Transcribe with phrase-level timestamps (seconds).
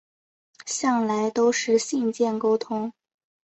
[0.65, 2.91] 向来都是信件沟通